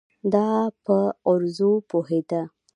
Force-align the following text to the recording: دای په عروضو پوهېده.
دای 0.33 0.65
په 0.85 0.97
عروضو 1.27 1.71
پوهېده. 1.89 2.41